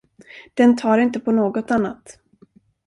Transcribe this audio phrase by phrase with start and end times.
[0.57, 2.19] Den tar inte på något annat.